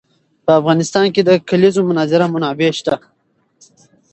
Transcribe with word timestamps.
په 0.45 0.51
افغانستان 0.59 1.05
کې 1.13 1.21
د 1.23 1.29
د 1.37 1.39
کلیزو 1.49 1.81
منظره 1.89 2.25
منابع 2.33 2.69
شته. 2.79 2.95